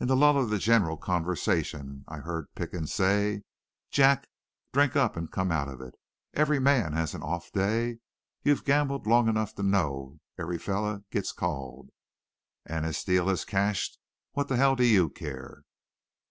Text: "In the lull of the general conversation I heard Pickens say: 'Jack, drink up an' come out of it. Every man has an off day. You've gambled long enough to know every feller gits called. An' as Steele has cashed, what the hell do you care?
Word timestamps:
"In 0.00 0.08
the 0.08 0.16
lull 0.16 0.38
of 0.42 0.48
the 0.48 0.56
general 0.56 0.96
conversation 0.96 2.06
I 2.08 2.20
heard 2.20 2.46
Pickens 2.54 2.94
say: 2.94 3.42
'Jack, 3.90 4.26
drink 4.72 4.96
up 4.96 5.14
an' 5.14 5.28
come 5.28 5.52
out 5.52 5.68
of 5.68 5.82
it. 5.82 5.94
Every 6.32 6.58
man 6.58 6.94
has 6.94 7.12
an 7.12 7.22
off 7.22 7.52
day. 7.52 7.98
You've 8.42 8.64
gambled 8.64 9.06
long 9.06 9.28
enough 9.28 9.54
to 9.56 9.62
know 9.62 10.20
every 10.38 10.56
feller 10.56 11.02
gits 11.10 11.32
called. 11.32 11.90
An' 12.64 12.86
as 12.86 12.96
Steele 12.96 13.28
has 13.28 13.44
cashed, 13.44 13.98
what 14.30 14.48
the 14.48 14.56
hell 14.56 14.74
do 14.74 14.86
you 14.86 15.10
care? 15.10 15.64